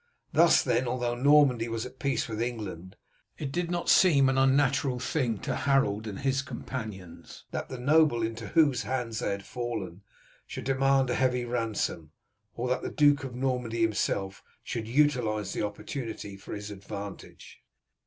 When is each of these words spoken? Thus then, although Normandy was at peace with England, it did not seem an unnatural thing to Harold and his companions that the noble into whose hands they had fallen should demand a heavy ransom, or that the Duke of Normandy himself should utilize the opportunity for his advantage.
Thus 0.33 0.63
then, 0.63 0.87
although 0.87 1.13
Normandy 1.13 1.67
was 1.67 1.85
at 1.85 1.99
peace 1.99 2.27
with 2.27 2.41
England, 2.41 2.95
it 3.37 3.51
did 3.51 3.69
not 3.69 3.87
seem 3.87 4.29
an 4.29 4.37
unnatural 4.39 4.97
thing 4.97 5.37
to 5.41 5.55
Harold 5.55 6.07
and 6.07 6.21
his 6.21 6.41
companions 6.41 7.45
that 7.51 7.69
the 7.69 7.77
noble 7.77 8.23
into 8.23 8.47
whose 8.47 8.81
hands 8.81 9.19
they 9.19 9.29
had 9.29 9.45
fallen 9.45 10.01
should 10.47 10.63
demand 10.63 11.11
a 11.11 11.13
heavy 11.13 11.45
ransom, 11.45 12.13
or 12.55 12.67
that 12.69 12.81
the 12.81 12.89
Duke 12.89 13.23
of 13.23 13.35
Normandy 13.35 13.81
himself 13.81 14.41
should 14.63 14.87
utilize 14.87 15.53
the 15.53 15.61
opportunity 15.61 16.35
for 16.35 16.55
his 16.55 16.71
advantage. 16.71 17.61